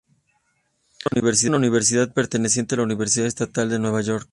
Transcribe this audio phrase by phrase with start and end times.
[1.13, 4.19] Es una universidad perteneciente a la Universidad Estatal de Nueva York.